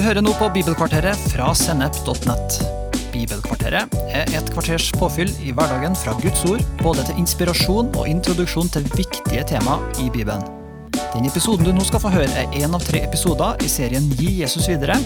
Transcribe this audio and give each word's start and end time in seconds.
Du 0.00 0.04
hører 0.06 0.24
nå 0.24 0.30
på 0.32 0.46
Bibelkvarteret 0.48 1.24
fra 1.28 1.50
sennep.net. 1.52 2.54
Bibelkvarteret 3.12 3.92
er 4.08 4.30
et 4.32 4.46
kvarters 4.48 4.86
påfyll 4.96 5.28
i 5.44 5.52
hverdagen 5.52 5.92
fra 5.92 6.14
Guds 6.22 6.40
ord, 6.48 6.62
både 6.80 7.04
til 7.04 7.20
inspirasjon 7.20 7.90
og 7.92 8.08
introduksjon 8.08 8.72
til 8.72 8.86
viktige 8.94 9.44
tema 9.50 9.74
i 10.00 10.06
Bibelen. 10.08 10.40
Den 11.12 11.28
episoden 11.28 11.68
du 11.68 11.74
nå 11.76 11.84
skal 11.84 12.00
få 12.00 12.14
høre, 12.16 12.32
er 12.32 12.56
én 12.62 12.72
av 12.72 12.80
tre 12.88 13.04
episoder 13.04 13.60
i 13.60 13.68
serien 13.68 14.08
Gi 14.16 14.38
Jesus 14.40 14.70
videre, 14.72 14.96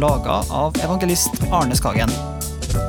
laga 0.00 0.40
av 0.48 0.80
evangelist 0.80 1.36
Arne 1.52 1.76
Skagen. 1.76 2.16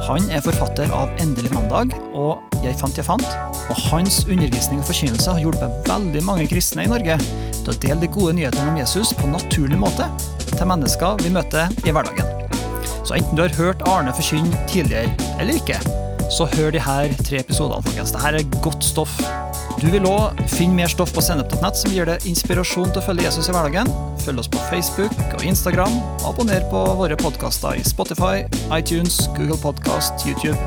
Han 0.07 0.31
er 0.31 0.48
forfatter 0.48 0.88
av 0.95 1.12
Endelig 1.20 1.52
mandag 1.57 1.91
og 2.13 2.39
Jeg 2.63 2.80
fant, 2.80 2.95
jeg 2.95 3.07
fant, 3.07 3.27
og 3.67 3.85
hans 3.91 4.23
undervisning 4.31 4.80
og 4.80 4.88
forkynnelse 4.94 5.35
har 5.35 5.44
hjulpet 5.44 5.91
veldig 5.91 6.23
mange 6.23 6.48
kristne 6.55 6.88
i 6.88 6.91
Norge 6.91 7.20
til 7.20 7.71
å 7.76 7.80
dele 7.84 8.03
de 8.05 8.16
gode 8.16 8.39
nyhetene 8.39 8.71
om 8.71 8.80
Jesus 8.80 9.12
på 9.12 9.27
naturlig 9.27 9.80
måte 9.80 10.07
til 10.55 10.70
mennesker 10.70 11.20
vi 11.23 11.31
møter 11.34 11.71
i 11.85 11.94
hverdagen. 11.95 12.35
Så 13.05 13.17
enten 13.17 13.38
du 13.38 13.44
har 13.45 13.55
hørt 13.58 13.85
Arne 13.89 14.13
forkynne 14.13 14.66
tidligere 14.70 15.09
eller 15.39 15.58
ikke, 15.58 15.80
så 16.30 16.45
hør 16.53 16.72
de 16.75 16.81
her 16.85 17.13
tre 17.25 17.39
episodene, 17.41 17.81
folkens. 17.88 18.13
Dette 18.13 18.34
er 18.38 18.62
godt 18.62 18.85
stoff. 18.85 19.16
Du 19.80 19.88
vil 19.89 20.05
òg 20.05 20.38
finne 20.52 20.75
mer 20.75 20.91
stoff 20.91 21.13
på 21.16 21.23
sennep.nett 21.23 21.80
som 21.80 21.94
gir 21.95 22.09
deg 22.09 22.25
inspirasjon 22.30 22.91
til 22.91 23.02
å 23.02 23.05
følge 23.05 23.25
Jesus 23.25 23.48
i 23.49 23.55
hverdagen. 23.55 23.89
Følg 24.25 24.44
oss 24.44 24.52
på 24.52 24.62
Facebook 24.70 25.16
og 25.31 25.45
Instagram. 25.48 25.95
og 26.20 26.34
Abonner 26.34 26.66
på 26.70 26.84
våre 27.00 27.17
podkaster 27.20 27.80
i 27.80 27.86
Spotify, 27.88 28.44
iTunes, 28.75 29.23
Google 29.38 29.58
Podkast, 29.63 30.27
YouTube 30.27 30.59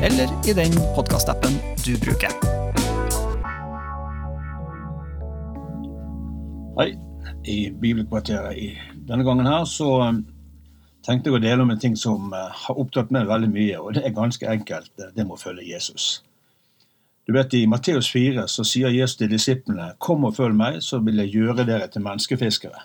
eller 0.00 0.32
i 0.48 0.56
den 0.56 0.72
podkastappen 0.96 1.60
du 1.84 1.96
bruker. 2.00 2.32
Hei. 6.78 7.09
I 7.44 7.70
Bibelkvarteret 7.70 8.56
i 8.56 8.78
denne 9.08 9.24
gangen 9.24 9.46
her 9.48 9.64
så 9.64 9.88
um, 10.04 10.18
tenkte 11.06 11.30
jeg 11.30 11.38
å 11.38 11.40
dele 11.40 11.64
om 11.64 11.70
en 11.72 11.80
ting 11.80 11.96
som 11.96 12.34
uh, 12.34 12.50
har 12.52 12.80
opptatt 12.80 13.12
meg 13.14 13.30
veldig 13.30 13.48
mye, 13.54 13.78
og 13.80 13.94
det 13.96 14.04
er 14.04 14.16
ganske 14.16 14.44
enkelt. 14.44 14.92
uh, 15.00 15.08
Det 15.16 15.24
må 15.26 15.38
følge 15.40 15.64
Jesus. 15.64 16.20
Du 17.24 17.32
vet, 17.32 17.54
I 17.56 17.66
Matteus 17.70 18.10
4 18.12 18.44
så 18.48 18.64
sier 18.66 18.92
Jesus 18.92 19.16
til 19.16 19.32
disiplene 19.32 19.94
kom 19.98 20.26
og 20.28 20.36
følg 20.36 20.56
meg, 20.58 20.82
så 20.84 21.00
vil 21.04 21.22
jeg 21.22 21.32
gjøre 21.38 21.64
dere 21.64 21.88
til 21.88 22.04
menneskefiskere. 22.04 22.84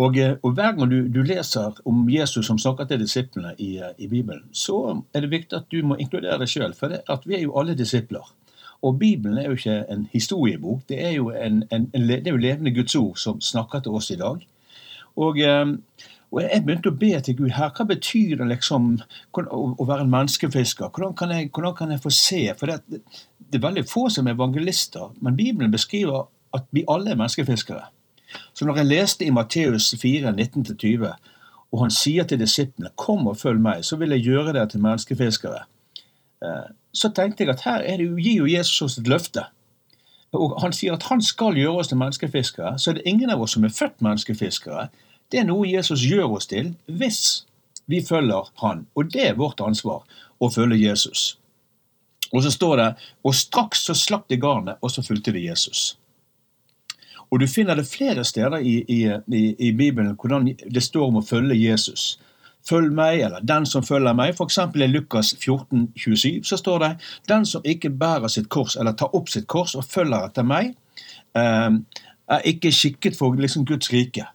Og, 0.00 0.16
uh, 0.16 0.40
og 0.40 0.56
Hver 0.56 0.72
gang 0.78 0.88
du, 0.88 0.98
du, 1.12 1.20
leser 1.28 1.76
om 1.84 2.08
Jesus 2.08 2.48
som 2.48 2.58
snakker 2.58 2.88
til 2.88 3.04
disiplene 3.04 3.52
i, 3.58 3.74
i, 3.98 4.08
Bibelen, 4.08 4.46
så 4.52 5.02
er 5.12 5.26
det 5.26 5.34
viktig 5.34 5.60
at 5.60 5.68
du 5.68 5.82
må 5.84 6.00
inkludere 6.00 6.40
deg 6.40 6.48
sjøl, 6.48 6.72
for 6.78 6.94
det, 6.94 7.04
vi 7.28 7.36
er 7.36 7.44
jo 7.44 7.56
alle 7.60 7.76
disipler. 7.76 8.32
Og 8.82 8.98
Bibelen 8.98 9.38
er 9.38 9.48
jo 9.48 9.56
ikke 9.58 9.84
en 9.90 10.06
historiebok, 10.12 10.84
det 10.88 11.00
er 11.06 11.16
jo, 11.16 11.30
en, 11.30 11.64
en, 11.72 11.90
en, 11.94 12.08
det 12.08 12.26
er 12.26 12.30
jo 12.30 12.42
levende 12.42 12.74
Guds 12.74 12.94
ord 12.94 13.16
som 13.18 13.40
snakker 13.40 13.82
til 13.82 13.98
oss 13.98 14.10
i 14.14 14.18
dag. 14.20 14.44
Og, 15.18 15.40
ehm, 15.42 15.80
og 16.30 16.42
jeg 16.44 16.62
begynte 16.64 16.92
å 16.92 16.98
be 17.00 17.10
til 17.24 17.36
Gud 17.40 17.54
her, 17.56 17.72
hva 17.74 17.86
betyr 17.88 18.36
det 18.38 18.46
liksom 18.52 18.90
å 19.34 19.86
være 19.88 20.04
en 20.04 20.12
menneskefisker? 20.12 20.92
Hvordan 20.92 21.16
kan 21.18 21.32
jeg, 21.34 21.50
hvordan 21.54 21.74
kan 21.74 21.94
jeg 21.94 22.02
få 22.04 22.12
se? 22.14 22.42
For 22.58 22.70
det, 22.70 23.00
det, 23.38 23.58
er 23.58 23.64
veldig 23.64 23.86
få 23.88 24.06
som 24.14 24.28
er 24.28 24.36
evangelister, 24.36 25.08
men 25.24 25.38
Bibelen 25.38 25.74
beskriver 25.74 26.28
at 26.54 26.68
vi 26.70 26.84
alle 26.88 27.14
er 27.14 27.18
menneskefiskere. 27.18 27.88
Så 28.54 28.68
når 28.68 28.82
jeg 28.82 28.90
leste 28.92 29.24
i 29.24 29.32
Matteus 29.32 29.88
4, 29.98 30.34
19-20, 30.36 31.08
og 31.72 31.82
han 31.82 31.92
sier 31.92 32.24
til 32.24 32.40
disiplene 32.40 32.90
'Kom 32.96 33.26
og 33.26 33.36
følg 33.36 33.60
meg, 33.60 33.84
så 33.84 33.96
vil 33.96 34.10
jeg 34.10 34.24
gjøre 34.24 34.52
dere 34.52 34.68
til 34.68 34.80
menneskefiskere', 34.80 35.64
eh, 36.42 36.68
så 36.92 37.10
tenkte 37.14 37.44
jeg 37.44 37.52
at 37.52 37.64
her 37.66 37.84
er 37.84 38.00
det, 38.00 38.08
gir 38.22 38.42
jo 38.42 38.50
Jesus 38.50 38.82
oss 38.82 38.98
et 38.98 39.08
løfte. 39.08 39.44
Og 40.36 40.60
Han 40.60 40.72
sier 40.76 40.96
at 40.96 41.06
han 41.08 41.22
skal 41.24 41.56
gjøre 41.56 41.82
oss 41.82 41.88
til 41.88 42.00
menneskefiskere. 42.00 42.78
Så 42.78 42.90
er 42.90 42.98
det 42.98 43.08
ingen 43.08 43.30
av 43.30 43.40
oss 43.40 43.56
som 43.56 43.64
er 43.64 43.72
født 43.72 44.02
menneskefiskere. 44.04 44.88
Det 45.32 45.40
er 45.40 45.48
noe 45.48 45.68
Jesus 45.68 46.04
gjør 46.04 46.38
oss 46.38 46.48
til 46.48 46.74
hvis 46.86 47.44
vi 47.88 48.02
følger 48.04 48.50
Han. 48.62 48.86
Og 48.94 49.12
det 49.12 49.28
er 49.28 49.40
vårt 49.40 49.60
ansvar 49.60 50.04
å 50.38 50.50
følge 50.52 50.80
Jesus. 50.80 51.38
Og 52.32 52.42
så 52.44 52.52
står 52.52 52.76
det 52.76 52.88
og 53.24 53.34
straks 53.34 53.86
så 53.88 53.94
slapp 53.96 54.28
de 54.28 54.36
garnet, 54.36 54.76
og 54.82 54.92
så 54.92 55.02
fulgte 55.02 55.32
de 55.32 55.46
Jesus. 55.46 55.96
Og 57.30 57.40
Du 57.40 57.46
finner 57.46 57.74
det 57.76 57.88
flere 57.88 58.24
steder 58.24 58.58
i, 58.58 58.84
i, 58.88 59.00
i, 59.08 59.54
i 59.58 59.72
Bibelen 59.72 60.16
hvordan 60.16 60.48
det 60.48 60.82
står 60.82 61.08
om 61.08 61.20
å 61.20 61.24
følge 61.24 61.56
Jesus. 61.56 62.18
Følg 62.66 62.92
meg, 62.92 63.22
eller 63.24 63.44
den 63.46 63.66
som 63.66 63.84
følger 63.86 64.16
meg. 64.16 64.34
F.eks. 64.34 64.58
i 64.58 64.88
Lukas 64.90 65.34
14, 65.38 65.88
27 65.96 66.48
så 66.48 66.58
står 66.60 66.82
det 66.84 66.90
den 67.30 67.46
som 67.48 67.64
ikke 67.64 67.90
bærer 67.90 68.28
sitt 68.32 68.48
kors, 68.52 68.76
eller 68.76 68.96
tar 68.98 69.14
opp 69.16 69.30
sitt 69.32 69.46
kors 69.48 69.76
og 69.78 69.86
følger 69.88 70.26
etter 70.28 70.44
meg, 70.46 70.74
eh, 71.38 71.70
er 72.28 72.50
ikke 72.50 72.74
skikket 72.74 73.16
for 73.16 73.38
liksom 73.38 73.64
Guds 73.68 73.92
rike. 73.92 74.26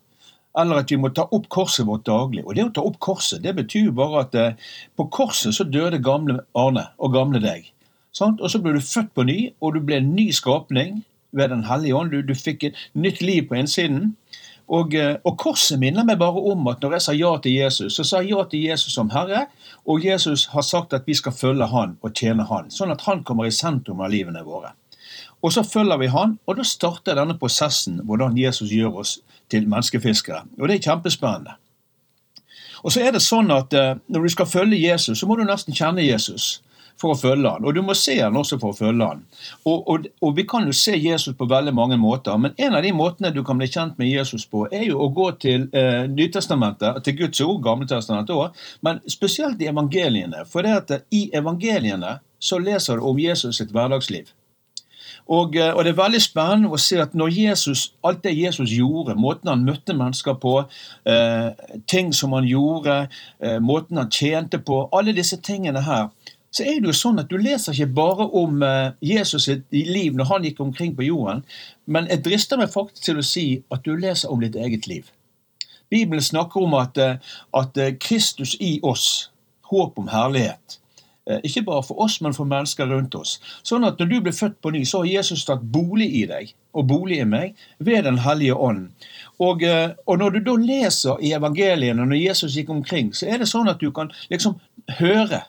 Eller 0.57 0.83
at 0.83 0.91
vi 0.91 0.99
må 1.01 1.09
ta 1.09 1.25
opp 1.33 1.47
korset 1.49 1.85
vårt 1.87 2.05
daglig. 2.05 2.43
Og 2.45 2.55
det 2.55 2.65
å 2.67 2.73
ta 2.73 2.83
opp 2.85 2.99
korset, 3.01 3.41
det 3.41 3.55
betyr 3.57 3.87
jo 3.89 3.95
bare 3.97 4.25
at 4.25 4.35
eh, 4.37 4.57
på 4.97 5.07
korset 5.13 5.55
så 5.57 5.65
døde 5.65 6.01
gamle 6.03 6.43
Arne 6.57 6.87
og 6.97 7.15
gamle 7.15 7.41
deg. 7.41 7.71
Sant? 8.13 8.41
Og 8.41 8.51
så 8.53 8.61
ble 8.61 8.75
du 8.77 8.83
født 8.85 9.13
på 9.17 9.25
ny, 9.25 9.37
og 9.61 9.73
du 9.73 9.81
ble 9.81 9.97
en 9.97 10.13
ny 10.13 10.29
skapning 10.35 11.01
ved 11.33 11.49
Den 11.49 11.63
hellige 11.65 11.97
ånd. 11.97 12.13
Du, 12.13 12.21
du 12.21 12.35
fikk 12.37 12.67
et 12.67 12.77
nytt 12.93 13.21
liv 13.25 13.47
på 13.49 13.57
innsiden. 13.57 14.13
Og, 14.67 14.93
eh, 14.95 15.15
og, 15.23 15.37
Korset 15.37 15.79
minner 15.79 16.05
meg 16.07 16.19
bare 16.19 16.39
om 16.51 16.67
at 16.71 16.81
når 16.81 16.95
jeg 16.97 17.05
sa 17.05 17.13
ja 17.13 17.31
til 17.43 17.57
Jesus, 17.57 17.95
så 17.95 18.03
sa 18.03 18.21
jeg 18.21 18.31
ja 18.31 18.43
til 18.49 18.63
Jesus 18.69 18.93
som 18.93 19.09
Herre. 19.11 19.47
Og 19.85 20.05
Jesus 20.05 20.45
har 20.53 20.61
sagt 20.61 20.93
at 20.93 21.03
vi 21.07 21.13
skal 21.13 21.35
følge 21.35 21.67
Han 21.67 21.97
og 22.01 22.13
tjene 22.15 22.45
Han, 22.47 22.71
sånn 22.71 22.91
at 22.91 23.03
Han 23.07 23.23
kommer 23.23 23.45
i 23.45 23.51
sentrum 23.51 24.01
av 24.01 24.11
livene 24.11 24.43
våre. 24.43 24.73
Og 25.43 25.51
så 25.51 25.63
følger 25.63 25.99
vi 25.99 26.07
Han, 26.07 26.37
og 26.47 26.57
da 26.57 26.63
starter 26.63 27.19
denne 27.19 27.35
prosessen 27.37 27.99
hvordan 28.07 28.37
Jesus 28.37 28.71
gjør 28.71 29.01
oss 29.03 29.17
til 29.51 29.67
menneskefiskere. 29.67 30.45
Og 30.59 30.69
det 30.69 30.79
er 30.79 30.87
kjempespennende. 30.87 31.57
Og 32.83 32.91
så 32.91 33.03
er 33.03 33.11
det 33.15 33.23
sånn 33.23 33.51
at 33.51 33.73
eh, 33.73 33.95
Når 34.07 34.23
du 34.23 34.29
skal 34.29 34.47
følge 34.47 34.79
Jesus, 34.79 35.19
så 35.19 35.27
må 35.27 35.35
du 35.35 35.43
nesten 35.47 35.75
kjenne 35.75 36.03
Jesus 36.03 36.61
for 37.03 37.13
å 37.13 37.19
følge 37.19 37.51
han. 37.55 37.67
Og 37.67 37.75
du 37.75 37.81
må 37.85 37.95
se 37.97 38.15
han 38.21 38.37
også 38.39 38.59
for 38.61 38.73
å 38.73 38.77
følge 38.77 39.09
han. 39.11 39.23
Og, 39.67 39.87
og, 39.91 40.09
og, 40.21 40.35
Vi 40.37 40.47
kan 40.49 40.67
jo 40.67 40.75
se 40.77 40.95
Jesus 40.97 41.35
på 41.37 41.47
veldig 41.51 41.75
mange 41.75 41.99
måter, 41.99 42.37
men 42.39 42.55
en 42.57 42.77
av 42.79 42.85
de 42.85 42.93
måtene 42.95 43.33
du 43.35 43.43
kan 43.45 43.59
bli 43.59 43.69
kjent 43.71 43.99
med 44.01 44.11
Jesus 44.11 44.47
på, 44.49 44.65
er 44.71 44.87
jo 44.89 45.01
å 45.03 45.09
gå 45.13 45.29
til 45.43 45.67
eh, 45.75 46.05
Nytestamentet, 46.11 47.03
til 47.05 47.19
Guds 47.23 47.41
ord, 47.43 47.59
Gamletestamentet 47.65 48.35
òg, 48.35 48.63
men 48.85 49.01
spesielt 49.11 49.61
i 49.61 49.69
evangeliene. 49.71 50.45
For 50.49 50.65
det 50.65 50.77
at 50.79 51.11
i 51.13 51.27
evangeliene 51.35 52.19
så 52.43 52.59
leser 52.59 52.99
du 52.99 53.11
om 53.11 53.19
Jesus 53.19 53.59
sitt 53.59 53.75
hverdagsliv. 53.75 54.31
Og, 55.27 55.55
eh, 55.55 55.73
og, 55.73 55.83
Det 55.83 55.91
er 55.93 56.03
veldig 56.03 56.21
spennende 56.21 56.69
å 56.69 56.79
se 56.79 56.99
at 57.01 57.13
når 57.15 57.31
Jesus, 57.31 57.93
alt 58.03 58.23
det 58.23 58.35
Jesus 58.37 58.71
gjorde, 58.71 59.15
måten 59.15 59.49
han 59.49 59.63
møtte 59.63 59.95
mennesker 59.95 60.33
på, 60.33 60.65
eh, 61.05 61.51
ting 61.87 62.11
som 62.13 62.33
han 62.33 62.43
gjorde, 62.43 63.07
eh, 63.39 63.59
måten 63.59 63.97
han 63.97 64.09
tjente 64.09 64.59
på, 64.59 64.89
alle 64.91 65.13
disse 65.13 65.37
tingene 65.37 65.81
her, 65.81 66.09
så 66.53 66.63
er 66.63 66.81
det 66.81 66.91
jo 66.91 66.93
sånn 66.93 67.21
at 67.21 67.31
du 67.31 67.39
leser 67.41 67.73
ikke 67.73 67.95
bare 67.97 68.27
om 68.37 68.61
eh, 68.65 68.93
Jesus 69.01 69.47
sitt 69.47 69.65
liv 69.73 70.13
når 70.13 70.29
han 70.29 70.45
gikk 70.45 70.61
omkring 70.61 70.93
på 70.97 71.07
jorden, 71.07 71.41
men 71.89 72.05
jeg 72.11 72.21
drister 72.27 72.61
meg 72.61 72.69
faktisk 72.73 73.07
til 73.07 73.19
å 73.19 73.25
si 73.25 73.47
at 73.73 73.81
du 73.87 73.95
leser 73.97 74.31
om 74.31 74.43
ditt 74.43 74.57
eget 74.59 74.85
liv. 74.89 75.09
Bibelen 75.89 76.21
snakker 76.21 76.61
om 76.61 76.77
at, 76.77 76.97
eh, 77.01 77.17
at 77.57 77.81
eh, 77.81 77.95
Kristus 77.97 78.53
i 78.61 78.77
oss, 78.85 79.31
håp 79.73 79.97
om 79.97 80.09
herlighet. 80.13 80.79
Ikke 81.47 81.61
bare 81.63 81.85
for 81.87 82.01
oss, 82.03 82.17
men 82.19 82.33
for 82.35 82.43
mennesker 82.43 82.89
rundt 82.91 83.13
oss. 83.15 83.37
Sånn 83.63 83.85
at 83.87 83.95
når 83.95 84.09
du 84.09 84.15
ble 84.25 84.33
født 84.35 84.57
på 84.59 84.73
ny, 84.75 84.81
så 84.83 84.99
har 84.99 85.07
Jesus 85.07 85.45
tatt 85.47 85.61
bolig 85.71 86.09
i 86.19 86.25
deg, 86.27 86.51
og 86.75 86.89
bolig 86.89 87.21
i 87.23 87.27
meg, 87.31 87.53
ved 87.79 88.03
Den 88.03 88.19
hellige 88.25 88.57
ånd. 88.59 88.89
Og, 89.39 89.63
og 89.63 90.19
når 90.19 90.35
du 90.35 90.39
da 90.49 90.57
leser 90.59 91.23
i 91.23 91.31
evangeliene, 91.31 92.03
når 92.03 92.19
Jesus 92.19 92.59
gikk 92.59 92.75
omkring, 92.75 93.13
så 93.15 93.31
er 93.31 93.39
det 93.39 93.47
sånn 93.47 93.71
at 93.71 93.79
du 93.79 93.87
kan 93.95 94.11
liksom 94.35 94.59
høre 94.99 95.45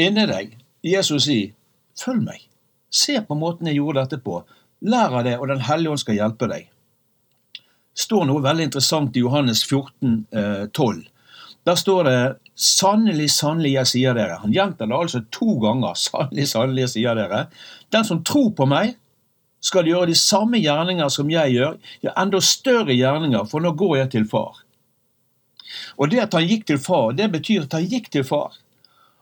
inni 0.00 0.26
deg 0.26 0.56
Jesus 0.82 1.24
si 1.24 1.52
'følg 1.98 2.24
meg'. 2.24 2.46
Se 2.90 3.20
på 3.20 3.34
måten 3.34 3.66
jeg 3.66 3.76
gjorde 3.76 4.00
dette 4.00 4.18
på. 4.18 4.42
Lær 4.82 5.18
av 5.18 5.24
det, 5.24 5.38
og 5.38 5.48
Den 5.48 5.60
hellige 5.60 5.90
ånd 5.90 6.00
skal 6.00 6.14
hjelpe 6.14 6.48
deg. 6.48 6.68
Det 7.94 8.04
står 8.06 8.24
noe 8.26 8.42
veldig 8.42 8.64
interessant 8.64 9.16
i 9.16 9.20
Johannes 9.20 9.64
14, 9.64 10.26
eh, 10.32 10.66
12. 10.66 11.04
Der 11.66 11.74
står 11.74 12.04
det 12.04 12.36
'Sannelig, 12.56 13.30
sannelig, 13.30 13.72
jeg 13.72 13.86
sier 13.86 14.14
dere'. 14.14 14.40
Han 14.40 14.52
gjentar 14.52 14.86
det 14.86 14.96
altså 14.96 15.24
to 15.30 15.58
ganger. 15.60 15.94
'Sannelig, 16.04 16.48
sannelig, 16.48 16.80
jeg 16.80 16.88
sier 16.88 17.14
dere'. 17.14 17.46
Den 17.92 18.04
som 18.04 18.24
tror 18.24 18.50
på 18.50 18.66
meg, 18.66 18.96
skal 19.60 19.84
gjøre 19.84 20.06
de 20.06 20.14
samme 20.14 20.58
gjerninger 20.58 21.08
som 21.08 21.30
jeg 21.30 21.52
gjør, 21.52 21.76
ja, 22.02 22.14
enda 22.16 22.40
større 22.40 22.96
gjerninger, 22.96 23.44
for 23.44 23.60
nå 23.60 23.74
går 23.76 23.96
jeg 23.96 24.10
til 24.10 24.28
far. 24.28 24.62
Og 25.98 26.10
det 26.10 26.22
at 26.24 26.34
han 26.34 26.48
gikk 26.48 26.66
til 26.66 26.78
far, 26.78 27.12
det 27.12 27.30
betyr 27.32 27.66
at 27.68 27.76
han 27.76 27.88
gikk 27.88 28.10
til 28.10 28.24
far. 28.24 28.56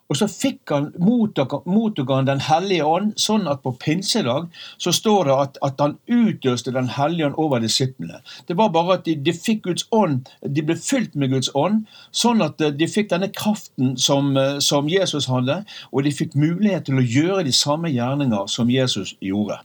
Og 0.08 0.16
så 0.16 0.26
fikk 0.30 0.72
han 0.72 0.88
mottok 1.04 2.10
han 2.10 2.28
Den 2.28 2.40
hellige 2.40 2.84
ånd, 2.84 3.12
sånn 3.20 3.48
at 3.50 3.60
på 3.64 3.74
pinsedag 3.76 4.48
så 4.80 4.92
står 4.92 5.28
det 5.28 5.36
at, 5.42 5.58
at 5.68 5.82
han 5.84 5.98
utøste 6.08 6.72
Den 6.72 6.88
hellige 6.96 7.28
ånd 7.28 7.36
over 7.36 7.60
disiplene. 7.60 8.22
Det 8.48 8.56
var 8.56 8.72
bare 8.72 8.98
at 8.98 9.04
de, 9.04 9.16
de, 9.20 9.34
fikk 9.36 9.66
Guds 9.68 9.84
ånd, 9.92 10.30
de 10.40 10.64
ble 10.64 10.78
fylt 10.80 11.14
med 11.14 11.34
Guds 11.34 11.50
ånd, 11.54 11.84
sånn 12.10 12.40
at 12.44 12.60
eh, 12.64 12.72
de 12.72 12.88
fikk 12.88 13.12
denne 13.12 13.28
kraften 13.34 13.96
som, 14.00 14.32
eh, 14.40 14.58
som 14.64 14.88
Jesus 14.88 15.28
hadde, 15.28 15.60
og 15.92 16.04
de 16.04 16.14
fikk 16.14 16.38
mulighet 16.38 16.88
til 16.88 17.00
å 17.00 17.04
gjøre 17.04 17.44
de 17.44 17.52
samme 17.52 17.92
gjerninger 17.92 18.48
som 18.48 18.72
Jesus 18.72 19.14
gjorde. 19.20 19.60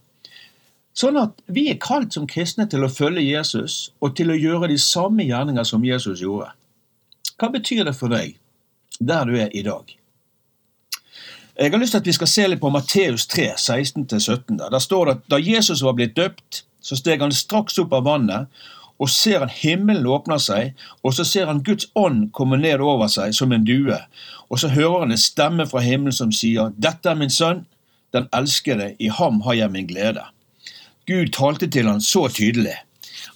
Sånn 0.94 1.18
at 1.18 1.40
vi 1.50 1.70
er 1.72 1.82
kalt 1.82 2.14
som 2.14 2.28
kristne 2.30 2.68
til 2.70 2.84
å 2.86 2.92
følge 2.92 3.24
Jesus 3.24 3.94
og 4.04 4.14
til 4.20 4.30
å 4.30 4.38
gjøre 4.38 4.70
de 4.70 4.78
samme 4.78 5.26
gjerninger 5.26 5.66
som 5.66 5.88
Jesus 5.88 6.22
gjorde. 6.22 6.52
Hva 7.40 7.50
betyr 7.54 7.88
det 7.88 7.98
for 7.98 8.14
deg 8.14 8.36
der 9.00 9.26
du 9.26 9.40
er 9.40 9.50
i 9.56 9.64
dag? 9.66 9.88
Jeg 11.60 11.72
har 11.72 11.78
lyst 11.78 11.92
til 11.92 12.02
at 12.02 12.08
vi 12.08 12.14
skal 12.18 12.28
se 12.28 12.46
litt 12.50 12.62
på 12.64 12.70
Matteus 12.74 13.28
3, 13.30 13.52
16-17. 13.62 14.58
Der 14.58 14.80
står 14.82 15.06
det 15.06 15.14
at 15.14 15.28
da 15.30 15.38
Jesus 15.38 15.84
var 15.86 15.94
blitt 15.94 16.16
døpt, 16.18 16.64
så 16.82 16.98
steg 16.98 17.22
han 17.22 17.32
straks 17.32 17.78
opp 17.78 17.94
av 17.94 18.08
vannet, 18.08 18.50
og 18.98 19.10
ser 19.10 19.44
han 19.44 19.54
himmelen 19.54 20.08
åpner 20.10 20.42
seg, 20.42 20.74
og 21.06 21.14
så 21.14 21.26
ser 21.28 21.46
han 21.52 21.62
Guds 21.66 21.92
ånd 21.94 22.32
komme 22.34 22.58
ned 22.58 22.82
over 22.82 23.12
seg 23.12 23.36
som 23.38 23.54
en 23.54 23.66
due, 23.68 24.00
og 24.50 24.60
så 24.60 24.72
hører 24.74 25.06
han 25.06 25.14
en 25.14 25.22
stemme 25.22 25.68
fra 25.70 25.84
himmelen 25.86 26.16
som 26.16 26.34
sier, 26.34 26.74
Dette 26.74 27.14
er 27.14 27.22
min 27.22 27.34
sønn, 27.34 27.66
den 28.14 28.26
elskede, 28.34 28.96
i 29.00 29.14
ham 29.14 29.42
har 29.46 29.58
jeg 29.62 29.74
min 29.74 29.90
glede. 29.90 30.26
Gud 31.06 31.34
talte 31.38 31.70
til 31.70 31.90
han 31.90 32.02
så 32.02 32.28
tydelig 32.34 32.80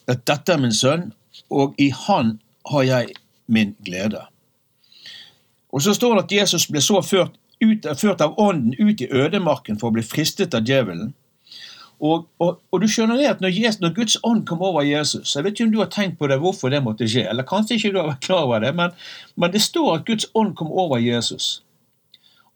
at 0.07 0.25
dette 0.25 0.53
er 0.53 0.61
min 0.61 0.73
sønn, 0.73 1.11
og 1.53 1.77
i 1.77 1.91
han 1.93 2.39
har 2.71 2.85
jeg 2.87 3.17
min 3.45 3.75
glede. 3.85 4.25
Og 5.69 5.83
så 5.83 5.93
står 5.93 6.15
det 6.15 6.23
at 6.23 6.39
Jesus 6.41 6.65
ble 6.71 6.81
så 6.81 7.01
ført, 7.05 7.35
ut, 7.63 7.87
ført 7.97 8.21
av 8.21 8.35
ånden 8.39 8.75
ut 8.77 9.01
i 9.01 9.09
ødemarken 9.11 9.79
for 9.79 9.89
å 9.89 9.97
bli 9.97 10.05
fristet 10.05 10.55
av 10.57 10.67
djevelen. 10.67 11.13
Og, 11.97 12.27
og, 12.37 12.59
og, 12.69 12.81
du 12.81 12.85
skjønner 12.85 13.17
det 13.17 13.29
at 13.31 13.39
når, 13.41 13.55
Jesus, 13.57 13.79
når, 13.81 13.93
Guds 13.95 14.17
ånd 14.21 14.43
kom 14.45 14.59
over 14.61 14.83
Jesus 14.85 15.31
Jeg 15.33 15.41
vet 15.43 15.55
ikke 15.55 15.65
om 15.65 15.71
du 15.73 15.79
har 15.81 15.87
tenkt 15.89 16.19
på 16.19 16.27
det, 16.29 16.37
hvorfor 16.43 16.69
det 16.69 16.83
måtte 16.85 17.07
skje, 17.09 17.23
eller 17.25 17.47
kanskje 17.47 17.79
ikke 17.79 17.95
du 17.95 17.97
har 17.97 18.11
vært 18.11 18.27
klar 18.27 18.43
over 18.45 18.61
det, 18.61 18.75
men, 18.77 18.93
men 19.33 19.53
det 19.53 19.63
står 19.65 19.95
at 19.95 20.05
Guds 20.05 20.27
ånd 20.37 20.53
kom 20.59 20.69
over 20.69 21.01
Jesus. 21.01 21.63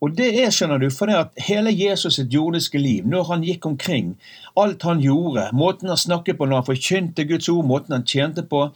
Og 0.01 0.13
det 0.17 0.29
er, 0.43 0.53
skjønner 0.53 0.81
du, 0.81 0.87
fordi 0.93 1.17
at 1.17 1.41
hele 1.41 1.73
Jesus' 1.73 2.19
sitt 2.19 2.33
jordiske 2.33 2.77
liv, 2.81 3.05
når 3.05 3.27
han 3.31 3.43
gikk 3.45 3.65
omkring, 3.69 4.13
alt 4.57 4.85
han 4.85 5.01
gjorde, 5.01 5.49
måten 5.57 5.89
han 5.89 5.97
snakket 5.97 6.37
på 6.37 6.45
når 6.45 6.61
han 6.61 6.69
forkynte 6.69 7.25
Guds 7.29 7.49
ord, 7.49 7.65
måten 7.69 7.97
han 7.97 8.05
tjente 8.05 8.45
på, 8.45 8.67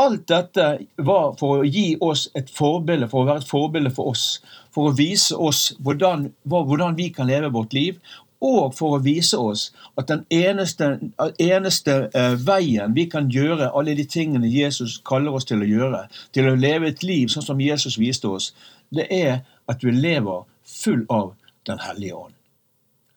Alt 0.00 0.28
dette 0.30 0.66
var 1.02 1.34
for 1.40 1.60
å 1.60 1.66
gi 1.66 1.96
oss 2.00 2.28
et 2.38 2.48
forbilde, 2.54 3.08
for 3.10 3.24
å 3.24 3.28
være 3.28 3.42
et 3.42 3.50
forbilde 3.50 3.90
for 3.92 4.14
oss. 4.14 4.38
For 4.74 4.90
å 4.90 4.96
vise 4.96 5.36
oss 5.36 5.72
hvordan, 5.82 6.28
hvordan 6.44 6.98
vi 6.98 7.08
kan 7.14 7.30
leve 7.30 7.52
vårt 7.54 7.72
liv, 7.74 7.98
og 8.40 8.72
for 8.72 8.96
å 8.96 9.02
vise 9.04 9.36
oss 9.36 9.66
at 10.00 10.08
den 10.08 10.22
eneste, 10.32 10.94
eneste 11.38 11.96
eh, 12.16 12.36
veien 12.40 12.94
vi 12.96 13.04
kan 13.12 13.28
gjøre 13.28 13.68
alle 13.76 13.94
de 13.98 14.06
tingene 14.08 14.48
Jesus 14.48 14.96
kaller 15.04 15.36
oss 15.36 15.48
til 15.50 15.60
å 15.60 15.68
gjøre, 15.68 16.06
til 16.32 16.48
å 16.48 16.56
leve 16.56 16.88
et 16.88 17.04
liv 17.04 17.28
sånn 17.28 17.44
som 17.44 17.60
Jesus 17.60 17.98
viste 18.00 18.30
oss, 18.30 18.54
det 18.90 19.06
er 19.12 19.42
at 19.68 19.84
vi 19.84 19.92
lever 19.94 20.46
full 20.64 21.04
av 21.10 21.34
Den 21.68 21.76
hellige 21.78 22.16
ånd. 22.16 22.32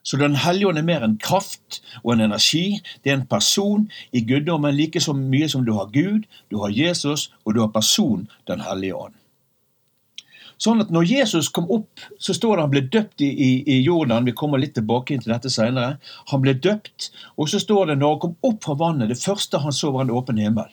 Så 0.04 0.18
Den 0.18 0.36
hellige 0.36 0.68
ånd 0.68 0.78
er 0.78 0.84
mer 0.84 1.04
en 1.06 1.16
kraft 1.18 1.80
og 2.04 2.14
en 2.14 2.26
energi. 2.26 2.82
Det 3.04 3.12
er 3.12 3.16
en 3.22 3.26
person 3.26 3.88
i 4.12 4.20
guddommen 4.28 4.76
like 4.76 5.00
så 5.00 5.16
mye 5.16 5.48
som 5.50 5.64
du 5.66 5.72
har 5.74 5.88
Gud, 5.96 6.28
du 6.52 6.60
har 6.60 6.76
Jesus 6.76 7.32
og 7.46 7.56
du 7.56 7.62
har 7.64 7.72
personen 7.72 8.28
Den 8.48 8.60
hellige 8.60 9.00
ånd. 9.00 9.16
Sånn 10.64 10.80
at 10.84 10.92
når 10.94 11.10
Jesus 11.10 11.50
kom 11.52 11.66
opp, 11.74 12.04
så 12.22 12.36
står 12.36 12.56
det 12.56 12.64
han 12.64 12.72
ble 12.72 12.84
døpt 12.94 13.24
i, 13.26 13.30
i, 13.32 13.50
i 13.68 13.80
Jordan. 13.84 14.28
Vi 14.28 14.36
kommer 14.38 14.62
litt 14.62 14.76
tilbake 14.78 15.18
til 15.20 15.34
dette 15.34 15.52
senere. 15.52 15.98
Han 16.32 16.44
ble 16.44 16.54
døpt, 16.56 17.10
og 17.36 17.52
så 17.52 17.60
står 17.60 17.92
det 17.92 17.98
når 18.00 18.14
han 18.14 18.22
kom 18.22 18.38
opp 18.52 18.62
fra 18.64 18.78
vannet, 18.80 19.12
det 19.12 19.20
første 19.20 19.60
han 19.64 19.76
så, 19.76 19.92
var 19.92 20.06
en 20.06 20.14
åpen 20.16 20.40
himmel. 20.40 20.72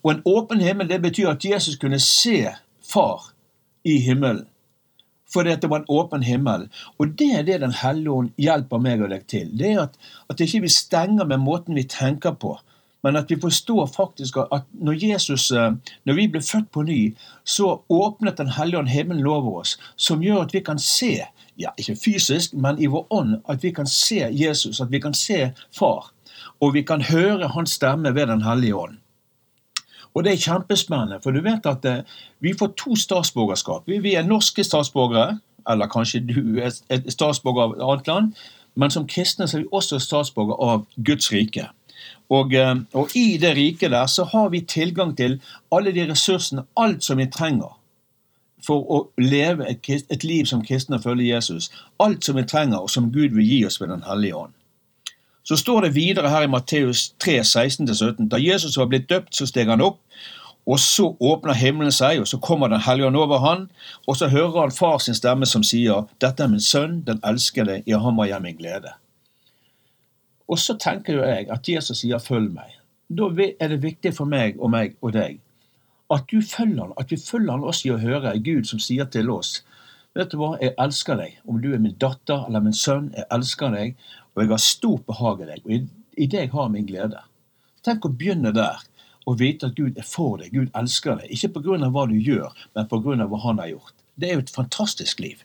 Og 0.00 0.14
en 0.14 0.22
åpen 0.24 0.62
himmel 0.64 0.88
det 0.88 1.02
betyr 1.04 1.34
at 1.34 1.44
Jesus 1.44 1.76
kunne 1.80 2.00
se 2.00 2.54
Far 2.90 3.28
i 3.86 4.00
himmelen 4.02 4.46
For 5.30 5.46
det 5.46 5.68
var 5.70 5.82
en 5.82 5.92
åpen 5.92 6.24
himmel. 6.26 6.64
Og 6.98 7.12
det 7.18 7.28
er 7.38 7.44
det 7.46 7.60
Den 7.62 7.76
hellige 7.76 8.10
ånd 8.10 8.32
hjelper 8.40 8.80
meg 8.82 9.04
og 9.04 9.12
deg 9.12 9.28
til. 9.30 9.52
Det 9.54 9.74
er 9.74 9.84
at, 9.84 9.98
at 10.32 10.40
ikke 10.42 10.64
vi 10.64 10.72
stenger 10.72 11.28
med 11.28 11.44
måten 11.44 11.78
vi 11.78 11.84
tenker 11.86 12.34
på, 12.34 12.56
men 13.02 13.16
at 13.16 13.30
vi 13.30 13.40
forstår 13.40 13.86
faktisk 13.86 14.36
at 14.36 14.62
når 14.72 14.98
Jesus, 15.08 15.50
eh, 15.50 15.72
når 16.04 16.14
vi 16.14 16.28
ble 16.28 16.42
født 16.42 16.70
på 16.72 16.82
ny, 16.82 17.16
så 17.44 17.80
åpnet 17.88 18.38
Den 18.38 18.48
hellige 18.48 18.78
ånd 18.78 18.88
himmelen 18.88 19.26
over 19.26 19.60
oss, 19.60 19.78
som 19.96 20.22
gjør 20.22 20.42
at 20.42 20.54
vi 20.54 20.60
kan 20.60 20.78
se, 20.78 21.24
ja, 21.58 21.70
ikke 21.78 21.96
fysisk, 22.04 22.54
men 22.54 22.78
i 22.78 22.86
vår 22.86 23.06
ånd, 23.10 23.36
at 23.48 23.62
vi 23.62 23.70
kan 23.70 23.86
se 23.86 24.28
Jesus, 24.30 24.80
at 24.80 24.90
vi 24.90 25.00
kan 25.00 25.14
se 25.14 25.52
Far. 25.78 26.12
Og 26.60 26.74
vi 26.74 26.82
kan 26.82 27.02
høre 27.02 27.48
Hans 27.48 27.70
stemme 27.70 28.14
ved 28.14 28.26
Den 28.26 28.42
hellige 28.42 28.76
ånd. 28.76 28.98
Og 30.14 30.24
det 30.24 30.32
er 30.32 30.36
kjempespennende, 30.36 31.20
for 31.22 31.30
du 31.30 31.40
vet 31.40 31.66
at 31.66 31.84
eh, 31.84 32.02
vi 32.40 32.54
får 32.58 32.74
to 32.76 32.96
statsborgerskap. 32.96 33.86
Vi, 33.86 34.14
er 34.14 34.26
norske 34.26 34.64
statsborgere, 34.64 35.38
eller 35.70 35.86
kanskje 35.86 36.20
du 36.20 36.58
er 36.58 36.72
statsborger 37.10 37.62
av 37.62 37.74
et 37.74 37.84
annet 37.84 38.08
land, 38.08 38.32
men 38.74 38.90
som 38.90 39.06
kristne 39.06 39.44
er 39.44 39.62
vi 39.62 39.68
også 39.72 40.00
statsborger 40.02 40.58
av 40.58 40.86
Guds 40.96 41.30
rike. 41.32 41.68
Og, 42.30 42.54
eh, 42.54 42.76
og, 42.94 43.10
i 43.14 43.36
det 43.42 43.56
riket 43.56 43.90
der 43.90 44.06
så 44.06 44.24
har 44.24 44.48
vi 44.48 44.60
tilgang 44.60 45.16
til 45.16 45.40
alle 45.72 45.92
de 45.92 46.06
ressursene, 46.12 46.64
alt 46.76 47.04
som 47.04 47.18
vi 47.18 47.26
trenger 47.26 47.76
for 48.66 48.84
å 48.92 49.00
leve 49.18 49.66
et, 49.70 49.88
et 50.12 50.24
liv 50.24 50.44
som 50.46 50.62
kristne 50.64 50.98
og 50.98 51.04
følge 51.04 51.30
Jesus. 51.32 51.70
Alt 51.98 52.24
som 52.24 52.36
vi 52.36 52.44
trenger, 52.44 52.78
og 52.78 52.90
som 52.90 53.12
Gud 53.12 53.34
vil 53.36 53.46
gi 53.46 53.64
oss 53.66 53.80
ved 53.80 53.88
Den 53.88 54.04
hellige 54.06 54.36
ånd. 54.36 54.52
Så 55.42 55.56
står 55.56 55.80
det 55.80 55.94
videre 55.94 56.28
her 56.28 56.44
i 56.44 56.50
Matteus 56.50 57.14
3, 57.18 57.40
16-17. 57.40 58.28
Da 58.28 58.38
Jesus 58.38 58.76
var 58.78 58.86
blitt 58.86 59.08
døpt, 59.10 59.34
så 59.34 59.48
steg 59.48 59.72
han 59.72 59.82
opp, 59.82 59.98
og 60.68 60.78
så 60.78 61.08
åpner 61.20 61.56
himmelen 61.56 61.92
seg, 61.92 62.20
og 62.20 62.28
så 62.28 62.38
kommer 62.38 62.68
Den 62.68 62.84
hellige 62.84 63.06
ånd 63.06 63.16
over 63.16 63.38
han, 63.38 63.68
og 64.06 64.16
så 64.16 64.28
hører 64.28 64.60
han 64.60 64.76
far 64.76 64.98
sin 64.98 65.14
stemme 65.14 65.46
som 65.46 65.62
sier, 65.62 66.06
'Dette 66.20 66.42
er 66.42 66.48
min 66.48 66.60
sønn, 66.60 67.00
den 67.06 67.20
elskede, 67.24 67.82
i 67.86 67.92
ham 67.92 68.18
har 68.18 68.26
jeg 68.26 68.42
min 68.42 68.56
glede'. 68.56 68.94
Og 70.50 70.58
så 70.58 70.74
tenker 70.74 71.14
jo 71.14 71.22
jeg 71.22 71.46
at 71.50 71.68
Jesus 71.68 72.02
sier 72.02 72.18
'følg 72.18 72.50
meg'. 72.50 72.80
Da 73.10 73.30
er 73.60 73.68
det 73.68 73.82
viktig 73.82 74.14
for 74.14 74.24
meg 74.24 74.58
og 74.58 74.70
meg 74.70 74.96
og 75.00 75.12
deg 75.12 75.40
at 76.10 76.26
du 76.30 76.40
følger 76.42 76.82
han, 76.82 76.92
at 76.98 77.10
vi 77.10 77.16
følger 77.16 77.52
han 77.52 77.64
også 77.64 77.88
i 77.88 77.92
å 77.94 78.00
høre 78.02 78.38
Gud 78.44 78.66
som 78.70 78.82
sier 78.82 79.04
til 79.04 79.30
oss 79.30 79.60
Vet 80.18 80.32
du 80.32 80.40
hva, 80.40 80.56
jeg 80.58 80.72
elsker 80.82 81.14
deg. 81.20 81.36
Om 81.46 81.60
du 81.62 81.68
er 81.70 81.78
min 81.78 81.94
datter 82.02 82.40
eller 82.48 82.64
min 82.64 82.74
sønn, 82.74 83.12
jeg 83.14 83.28
elsker 83.30 83.70
deg 83.70 83.92
og 84.34 84.40
jeg 84.42 84.50
har 84.50 84.62
stort 84.64 85.04
behag 85.06 85.44
i 85.44 85.46
deg, 85.52 85.60
og 85.62 86.18
i 86.24 86.26
deg 86.32 86.50
har 86.50 86.72
min 86.72 86.88
glede. 86.88 87.20
Tenk 87.86 88.08
å 88.08 88.10
begynne 88.10 88.50
der, 88.56 88.82
og 89.30 89.38
vite 89.38 89.68
at 89.70 89.78
Gud 89.78 90.00
er 90.02 90.06
for 90.06 90.42
deg, 90.42 90.50
Gud 90.50 90.74
elsker 90.74 91.20
deg. 91.20 91.30
Ikke 91.30 91.52
pga. 91.60 91.78
hva 91.94 92.08
du 92.10 92.16
gjør, 92.18 92.50
men 92.74 92.90
pga. 92.90 93.28
hva 93.30 93.40
Han 93.44 93.62
har 93.62 93.70
gjort. 93.70 93.94
Det 94.18 94.28
er 94.28 94.34
jo 94.34 94.42
et 94.42 94.50
fantastisk 94.50 95.20
liv. 95.22 95.44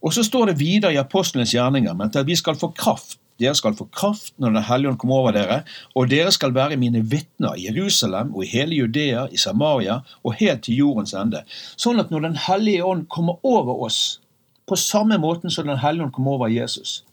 Og 0.00 0.16
så 0.16 0.24
står 0.24 0.46
det 0.46 0.58
videre 0.60 0.94
i 0.94 1.02
apostlenes 1.02 1.52
gjerninger 1.52 1.92
men 1.92 2.08
at 2.08 2.26
vi 2.26 2.36
skal 2.40 2.56
få 2.56 2.72
kraft. 2.72 3.18
Dere 3.38 3.54
skal 3.54 3.76
få 3.78 3.86
kraft 3.94 4.34
når 4.42 4.56
Den 4.56 4.66
hellige 4.66 4.90
ånd 4.90 4.98
kommer 4.98 5.20
over 5.22 5.36
dere, 5.36 5.58
og 5.94 6.10
dere 6.10 6.32
skal 6.34 6.54
være 6.54 6.78
mine 6.80 7.04
vitner 7.06 7.54
i 7.54 7.68
Jerusalem 7.68 8.34
og 8.34 8.44
i 8.44 8.50
hele 8.50 8.74
Judea, 8.74 9.28
i 9.30 9.38
Samaria 9.38 10.00
og 10.24 10.34
helt 10.40 10.64
til 10.66 10.80
jordens 10.82 11.14
ende. 11.14 11.44
Sånn 11.76 12.02
at 12.02 12.10
når 12.10 12.26
Den 12.26 12.40
hellige 12.48 12.84
ånd 12.84 13.06
kommer 13.08 13.38
over 13.46 13.84
oss, 13.86 14.20
på 14.68 14.76
samme 14.76 15.18
måten 15.18 15.50
som 15.50 15.66
Den 15.66 15.78
hellige 15.78 16.08
ånd 16.08 16.16
kom 16.16 16.28
over 16.28 16.50
Jesus, 16.50 17.04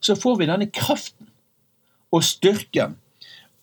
så 0.00 0.16
får 0.16 0.40
vi 0.40 0.48
denne 0.48 0.70
kraften 0.72 1.28
og 2.12 2.24
styrken 2.24 2.96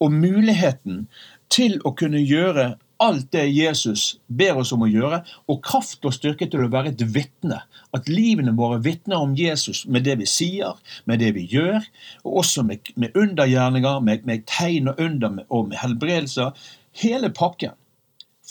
og 0.01 0.13
muligheten 0.13 1.05
til 1.51 1.79
å 1.85 1.93
kunne 1.97 2.21
gjøre 2.21 2.75
alt 3.01 3.31
det 3.33 3.47
Jesus 3.49 4.19
ber 4.27 4.59
oss 4.61 4.71
om 4.75 4.85
å 4.85 4.89
gjøre, 4.89 5.21
og 5.49 5.61
kraft 5.65 6.05
og 6.05 6.13
styrke 6.13 6.47
til 6.49 6.65
å 6.65 6.69
være 6.71 6.93
et 6.93 7.03
vitne. 7.15 7.61
At 7.95 8.09
livene 8.11 8.53
våre 8.57 8.79
vitner 8.85 9.23
om 9.23 9.33
Jesus 9.37 9.83
med 9.87 10.05
det 10.05 10.19
vi 10.21 10.27
sier, 10.29 10.77
med 11.09 11.23
det 11.23 11.33
vi 11.37 11.47
gjør, 11.49 11.81
og 12.23 12.41
også 12.43 12.65
med, 12.67 12.91
med 12.95 13.17
undergjerninger, 13.17 14.01
med, 14.05 14.25
med, 14.29 14.45
tegn 14.49 14.91
og 14.93 15.01
under 15.01 15.41
og 15.49 15.71
med 15.71 15.81
helbredelser. 15.81 16.53
Hele 17.01 17.31
pakken. 17.33 17.73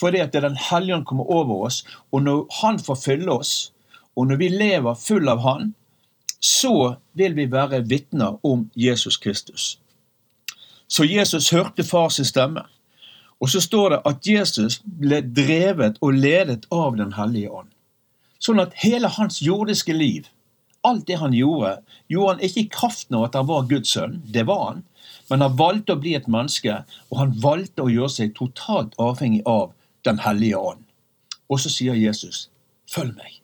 Fordi 0.00 0.22
at 0.22 0.32
det 0.32 0.40
er 0.40 0.48
Den 0.48 0.58
hellige 0.70 0.96
ånd 0.96 1.06
kommer 1.06 1.30
over 1.30 1.66
oss, 1.68 1.84
og 2.10 2.24
når 2.24 2.46
Han 2.62 2.78
får 2.78 3.02
fylle 3.04 3.32
oss, 3.32 3.72
og 4.16 4.26
når 4.26 4.36
vi 4.42 4.48
lever 4.48 4.98
full 4.98 5.28
av 5.28 5.44
Han, 5.46 5.74
så 6.40 6.96
vil 7.12 7.36
vi 7.36 7.46
være 7.52 7.84
vitner 7.86 8.40
om 8.46 8.70
Jesus 8.74 9.16
Kristus. 9.16 9.78
Så 10.88 11.04
Jesus 11.04 11.50
hørte 11.50 11.84
fars 11.84 12.18
stemme. 12.26 12.64
Og 13.40 13.48
så 13.48 13.60
står 13.64 13.94
det 13.94 14.00
at 14.10 14.26
Jesus 14.28 14.80
ble 14.84 15.22
drevet 15.24 15.96
og 16.04 16.18
ledet 16.18 16.66
av 16.70 16.96
Den 16.98 17.14
hellige 17.16 17.50
ånd. 17.62 17.70
Sånn 18.40 18.60
at 18.60 18.76
hele 18.80 19.08
hans 19.16 19.40
jordiske 19.44 19.92
liv, 19.96 20.28
alt 20.84 21.06
det 21.08 21.18
han 21.20 21.34
gjorde, 21.36 21.78
gjorde 22.08 22.34
han 22.34 22.44
ikke 22.46 22.60
i 22.60 22.70
kraften 22.72 23.18
av 23.18 23.26
at 23.28 23.36
han 23.36 23.48
var 23.48 23.68
Guds 23.68 23.92
sønn. 23.96 24.20
Det 24.24 24.46
var 24.48 24.62
han. 24.66 24.84
Men 25.28 25.44
han 25.44 25.56
valgte 25.56 25.96
å 25.96 26.00
bli 26.00 26.14
et 26.16 26.28
menneske, 26.28 26.82
og 27.10 27.20
han 27.20 27.34
valgte 27.42 27.84
å 27.84 27.92
gjøre 27.92 28.12
seg 28.16 28.32
totalt 28.36 28.96
avhengig 28.98 29.44
av 29.46 29.76
Den 30.04 30.16
hellige 30.24 30.56
ånd. 30.56 30.80
Og 31.52 31.60
så 31.60 31.68
sier 31.68 31.92
Jesus, 31.92 32.48
'Følg 32.88 33.12
meg'. 33.16 33.42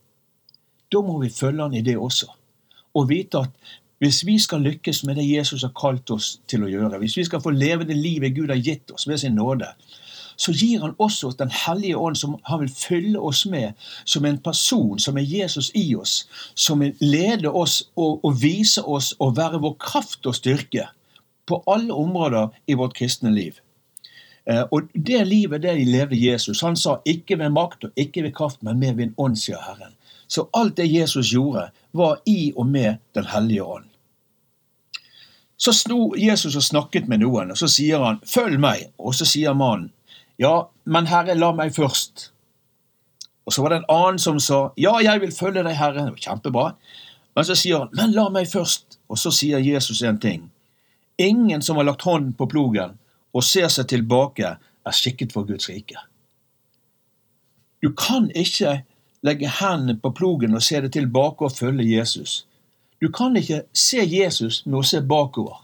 Da 0.88 1.02
må 1.02 1.18
vi 1.20 1.28
følge 1.28 1.62
han 1.62 1.74
i 1.74 1.82
det 1.84 1.98
også 1.98 2.32
og 2.96 3.10
vite 3.12 3.44
at 3.44 3.74
hvis 3.98 4.26
vi 4.26 4.38
skal 4.38 4.60
lykkes 4.60 5.04
med 5.04 5.16
det 5.16 5.24
Jesus 5.28 5.62
har 5.62 5.72
kalt 5.76 6.10
oss 6.10 6.36
til 6.48 6.66
å 6.66 6.70
gjøre, 6.70 6.98
hvis 7.00 7.16
vi 7.16 7.24
skal 7.24 7.40
få 7.40 7.50
leve 7.50 7.86
det 7.88 7.96
livet 7.96 8.34
Gud 8.36 8.52
har 8.52 8.60
gitt 8.60 8.90
oss 8.92 9.08
ved 9.08 9.22
sin 9.22 9.38
nåde, 9.38 9.70
så 10.36 10.52
gir 10.52 10.80
han 10.80 10.94
også 10.98 11.30
Den 11.38 11.50
hellige 11.50 11.96
ånd, 11.96 12.16
som 12.16 12.36
han 12.44 12.60
vil 12.60 12.68
fylle 12.68 13.18
oss 13.18 13.46
med 13.46 13.72
som 14.04 14.24
en 14.24 14.38
person, 14.38 14.98
som 14.98 15.16
er 15.16 15.22
Jesus 15.22 15.70
i 15.74 15.94
oss, 15.96 16.28
som 16.54 16.80
vil 16.80 16.92
lede 17.00 17.48
oss 17.48 17.90
og, 17.96 18.24
og 18.24 18.42
vise 18.42 18.82
oss 18.82 19.14
og 19.18 19.36
være 19.36 19.60
vår 19.60 19.76
kraft 19.80 20.26
og 20.26 20.34
styrke 20.34 20.88
på 21.46 21.62
alle 21.66 21.94
områder 21.94 22.48
i 22.66 22.74
vårt 22.74 22.94
kristne 22.94 23.32
liv. 23.32 23.54
Eh, 24.46 24.64
og 24.70 24.90
det 24.92 25.26
livet 25.26 25.62
det 25.62 25.86
levde 25.86 26.18
Jesus. 26.20 26.60
Han 26.60 26.76
sa 26.76 26.98
ikke 27.04 27.38
ved 27.38 27.54
makt 27.54 27.84
og 27.84 27.90
ikke 27.96 28.22
ved 28.22 28.32
kraft, 28.32 28.62
men 28.62 28.78
med 28.78 28.94
ved 28.94 29.14
ånd, 29.16 29.36
sier 29.36 29.62
Herren. 29.62 29.94
Så 30.26 30.48
alt 30.52 30.76
det 30.76 30.86
Jesus 30.86 31.32
gjorde, 31.32 31.70
var 31.92 32.18
i 32.26 32.52
og 32.56 32.66
med 32.66 32.96
Den 33.14 33.24
hellige 33.24 33.62
ånd. 33.62 33.84
Så 35.56 35.72
sto 35.72 36.14
Jesus 36.16 36.56
og 36.56 36.62
snakket 36.62 37.08
med 37.08 37.22
noen, 37.22 37.50
og 37.50 37.58
så 37.58 37.68
sier 37.68 38.02
han 38.04 38.20
'følg 38.20 38.58
meg'. 38.60 38.90
Og 38.98 39.14
så 39.14 39.24
sier 39.24 39.54
mannen 39.54 39.92
'ja, 40.38 40.68
men 40.84 41.06
Herre, 41.06 41.34
la 41.34 41.52
meg 41.52 41.72
først'. 41.72 42.30
Og 43.46 43.52
så 43.52 43.62
var 43.62 43.68
det 43.68 43.76
en 43.76 43.90
annen 43.96 44.18
som 44.18 44.40
sa 44.40 44.72
'ja, 44.76 44.98
jeg 44.98 45.20
vil 45.20 45.32
følge 45.32 45.62
deg, 45.62 45.76
Herre'. 45.76 46.04
Det 46.04 46.12
var 46.12 46.16
kjempebra. 46.16 46.74
Men 47.36 47.44
så 47.44 47.54
sier 47.54 47.78
han 47.78 47.88
'men 47.92 48.12
la 48.12 48.28
meg 48.28 48.46
først'. 48.46 48.98
Og 49.08 49.18
så 49.18 49.30
sier 49.30 49.58
Jesus 49.58 50.02
en 50.02 50.20
ting. 50.20 50.50
Ingen 51.18 51.62
som 51.62 51.76
har 51.76 51.84
lagt 51.84 52.02
hånden 52.02 52.32
på 52.32 52.46
plogen 52.46 52.98
og 53.32 53.44
ser 53.44 53.68
seg 53.68 53.88
tilbake, 53.88 54.56
er 54.86 54.92
skikket 54.92 55.32
for 55.32 55.42
Guds 55.44 55.68
rike. 55.68 55.96
Du 57.82 57.92
kan 57.92 58.30
ikke 58.34 58.82
legge 59.22 59.50
hendene 59.60 59.98
på 60.00 60.12
plogen 60.16 60.54
og 60.54 60.64
se 60.64 60.80
deg 60.80 60.92
tilbake 60.92 61.46
og 61.46 61.56
følge 61.56 61.88
Jesus. 61.88 62.44
Du 63.00 63.08
kan 63.12 63.36
ikke 63.36 63.62
se 63.76 64.04
Jesus 64.04 64.62
med 64.66 64.80
å 64.80 64.86
se 64.86 65.00
bakover. 65.00 65.62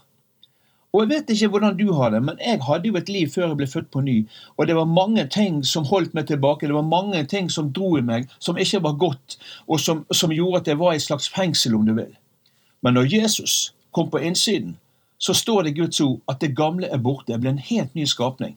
Og 0.93 1.01
Jeg 1.01 1.09
vet 1.09 1.29
ikke 1.33 1.47
hvordan 1.49 1.77
du 1.77 1.87
har 1.97 2.11
det, 2.13 2.19
men 2.21 2.37
jeg 2.37 2.61
hadde 2.61 2.87
jo 2.87 2.97
et 2.99 3.07
liv 3.09 3.29
før 3.33 3.47
jeg 3.47 3.57
ble 3.57 3.67
født 3.67 3.89
på 3.91 4.01
ny. 4.05 4.17
Og 4.57 4.67
det 4.67 4.75
var 4.77 4.85
mange 4.85 5.25
ting 5.25 5.63
som 5.65 5.87
holdt 5.89 6.13
meg 6.13 6.27
tilbake. 6.29 6.67
Det 6.67 6.75
var 6.75 6.85
mange 6.85 7.23
ting 7.25 7.49
som 7.49 7.71
dro 7.73 7.95
i 7.97 8.03
meg, 8.05 8.27
som 8.37 8.57
ikke 8.61 8.83
var 8.83 8.99
godt, 9.01 9.39
og 9.67 9.81
som, 9.81 10.05
som 10.13 10.31
gjorde 10.31 10.61
at 10.61 10.69
jeg 10.69 10.77
var 10.77 10.93
i 10.93 11.01
et 11.01 11.07
slags 11.07 11.29
fengsel, 11.33 11.73
om 11.75 11.87
du 11.89 11.95
vil. 11.97 12.13
Men 12.85 12.93
når 12.93 13.09
Jesus 13.09 13.73
kom 13.91 14.11
på 14.13 14.21
innsiden, 14.21 14.77
så 15.17 15.33
står 15.33 15.63
det 15.63 15.73
i 15.73 15.79
Guds 15.81 16.01
ord 16.01 16.19
at 16.29 16.41
det 16.41 16.53
gamle 16.55 16.85
er 16.85 17.01
borte. 17.01 17.31
Jeg 17.31 17.41
ble 17.41 17.55
en 17.55 17.65
helt 17.71 17.95
ny 17.95 18.05
skapning. 18.05 18.53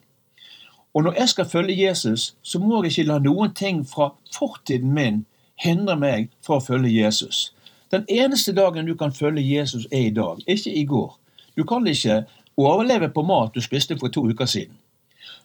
Og 0.97 1.05
når 1.05 1.19
jeg 1.19 1.29
skal 1.29 1.49
følge 1.49 1.77
Jesus, 1.87 2.35
så 2.43 2.59
må 2.59 2.79
jeg 2.83 2.93
ikke 2.93 3.11
la 3.11 3.19
noen 3.21 3.53
ting 3.55 3.83
fra 3.85 4.15
fortiden 4.33 4.95
min 4.97 5.27
hindre 5.61 5.97
meg 6.01 6.31
fra 6.41 6.57
å 6.57 6.65
følge 6.65 6.95
Jesus. 6.95 7.51
Den 7.93 8.07
eneste 8.09 8.55
dagen 8.57 8.89
du 8.89 8.95
kan 8.97 9.13
følge 9.13 9.45
Jesus, 9.45 9.85
er 9.93 10.09
i 10.09 10.15
dag, 10.17 10.41
ikke 10.49 10.73
i 10.73 10.87
går. 10.89 11.13
Du 11.57 11.65
kan 11.69 11.87
ikke 11.87 12.23
overleve 12.57 13.11
på 13.13 13.27
mat 13.29 13.53
du 13.53 13.61
spiste 13.61 13.99
for 14.01 14.09
to 14.09 14.25
uker 14.25 14.49
siden. 14.49 14.79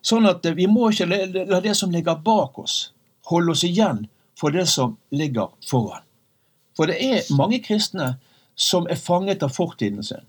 Sånn 0.02 0.26
at 0.30 0.46
eh, 0.48 0.56
vi 0.56 0.70
må 0.72 0.88
ikke 0.90 1.10
la 1.12 1.60
det 1.60 1.76
som 1.78 1.92
ligger 1.92 2.24
bak 2.24 2.58
oss, 2.64 2.94
holde 3.28 3.52
oss 3.52 3.66
igjen 3.68 4.06
for 4.40 4.56
det 4.56 4.70
som 4.72 4.96
ligger 5.12 5.52
foran. 5.68 6.08
For 6.80 6.88
det 6.88 6.98
er 7.04 7.28
mange 7.36 7.60
kristne 7.60 8.14
som 8.56 8.88
er 8.90 8.96
fanget 8.96 9.44
av 9.44 9.52
fortiden 9.52 10.00
sin. 10.04 10.24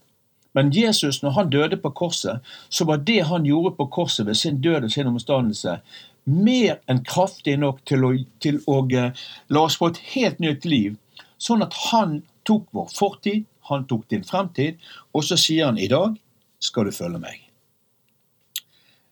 Men 0.55 0.73
Jesus, 0.75 1.23
når 1.23 1.37
han 1.37 1.51
døde 1.51 1.77
på 1.81 1.91
korset, 1.97 2.41
så 2.69 2.85
var 2.85 3.01
det 3.07 3.23
han 3.29 3.47
gjorde 3.49 3.77
på 3.77 3.87
korset 3.87 4.27
ved 4.27 4.37
sin 4.37 4.61
død 4.61 4.89
og 4.89 4.91
sin 4.93 5.09
omstandelse, 5.09 5.79
mer 6.25 6.77
enn 6.91 7.01
kraftig 7.05 7.57
nok 7.59 7.81
til 7.89 8.05
å, 8.05 8.13
til 8.45 8.61
å 8.71 8.83
eh, 8.95 9.23
la 9.51 9.63
oss 9.67 9.79
få 9.81 9.89
et 9.91 10.03
helt 10.13 10.39
nytt 10.45 10.69
liv 10.69 10.99
Sånn 11.43 11.65
at 11.65 11.75
han 11.91 12.21
tok 12.47 12.69
vår 12.77 12.91
fortid, 12.95 13.47
han 13.71 13.87
tok 13.91 14.07
din 14.13 14.27
fremtid, 14.27 14.79
og 15.15 15.25
så 15.27 15.39
sier 15.41 15.71
han 15.71 15.81
i 15.81 15.89
dag 15.91 16.15
skal 16.63 16.87
du 16.87 16.95
følge 16.95 17.19
meg. 17.23 17.41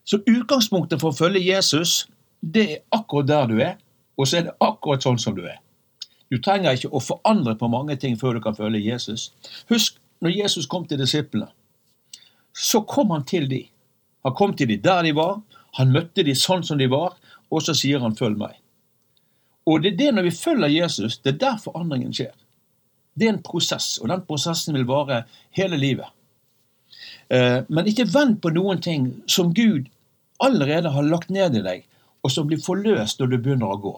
Så 0.07 0.21
utgangspunktet 0.27 1.01
for 1.01 1.11
å 1.11 1.17
følge 1.17 1.43
Jesus, 1.43 2.05
det 2.39 2.63
er 2.67 2.79
akkurat 2.95 3.27
der 3.27 3.51
du 3.51 3.59
er, 3.63 3.75
og 4.15 4.27
så 4.27 4.39
er 4.39 4.47
det 4.47 4.55
akkurat 4.63 5.03
sånn 5.03 5.19
som 5.21 5.35
du 5.35 5.43
er. 5.43 5.59
Du 6.31 6.39
trenger 6.39 6.77
ikke 6.77 6.93
å 6.95 7.03
forandre 7.03 7.57
på 7.59 7.67
mange 7.71 7.97
ting 7.99 8.15
før 8.19 8.37
du 8.37 8.43
kan 8.43 8.55
følge 8.55 8.79
Jesus. 8.79 9.31
Husk 9.71 9.99
når 10.21 10.35
Jesus 10.37 10.69
kom 10.69 10.85
til 10.87 11.01
disiplene, 11.01 11.49
så 12.53 12.81
kom 12.85 13.11
han 13.15 13.25
til 13.25 13.47
de. 13.49 13.63
Han 14.23 14.35
kom 14.37 14.53
til 14.55 14.69
de 14.69 14.77
der 14.77 15.03
de 15.03 15.15
var, 15.17 15.39
han 15.79 15.93
møtte 15.93 16.23
de 16.27 16.35
sånn 16.35 16.63
som 16.67 16.77
de 16.77 16.89
var, 16.91 17.15
og 17.51 17.63
så 17.63 17.73
sier 17.73 17.99
han 17.99 18.15
'følg 18.15 18.37
meg'. 18.37 18.59
Og 19.67 19.83
det 19.83 19.93
er 19.93 19.97
det 19.97 20.11
når 20.15 20.23
vi 20.23 20.31
følger 20.31 20.67
Jesus, 20.67 21.17
det 21.17 21.33
er 21.33 21.37
der 21.37 21.57
forandringen 21.57 22.13
skjer. 22.13 22.33
Det 23.15 23.27
er 23.27 23.33
en 23.33 23.43
prosess, 23.43 23.97
og 23.99 24.09
den 24.09 24.21
prosessen 24.25 24.73
vil 24.73 24.87
vare 24.87 25.23
hele 25.51 25.77
livet. 25.77 26.07
Eh, 27.29 27.63
men 27.69 27.87
ikke 27.87 28.13
vent 28.13 28.41
på 28.41 28.49
noen 28.49 28.81
ting 28.81 29.23
som 29.27 29.53
Gud 29.53 29.87
allerede 30.39 30.89
har 30.89 31.03
lagt 31.03 31.29
ned 31.29 31.55
i 31.55 31.61
deg, 31.61 31.85
og 32.23 32.31
som 32.31 32.47
blir 32.47 32.61
forløst 32.63 33.19
når 33.19 33.27
du 33.27 33.37
begynner 33.37 33.71
å 33.71 33.81
gå. 33.81 33.95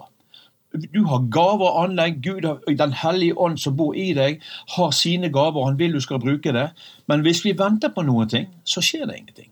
Du 0.74 1.04
har 1.06 1.28
gaver 1.30 1.70
og 1.70 1.84
anlegg. 1.84 2.22
Gud, 2.26 2.48
Den 2.78 2.94
hellige 2.94 3.38
ånd 3.38 3.58
som 3.58 3.76
bor 3.78 3.94
i 3.94 4.14
deg, 4.14 4.42
har 4.76 4.92
sine 4.92 5.30
gaver, 5.30 5.60
og 5.60 5.68
han 5.68 5.80
vil 5.80 5.94
du 5.94 6.00
skal 6.02 6.20
bruke 6.20 6.54
det. 6.54 6.70
Men 7.08 7.22
hvis 7.22 7.44
vi 7.46 7.54
venter 7.58 7.94
på 7.94 8.02
noen 8.02 8.30
ting, 8.30 8.48
så 8.66 8.82
skjer 8.82 9.06
det 9.06 9.18
ingenting. 9.18 9.52